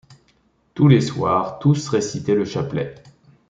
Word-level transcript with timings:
Tous 0.73 0.87
les 0.87 0.99
soirs, 0.99 1.59
tous 1.59 1.87
récitaient 1.89 2.33
le 2.33 2.43
chapelet. 2.43 2.95